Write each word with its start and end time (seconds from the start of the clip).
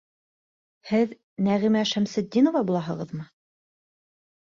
Һеҙ 0.91 1.13
Нәғимә 1.49 1.85
Шәмсетдинова 1.91 2.67
булаһығыҙмы? 2.73 3.31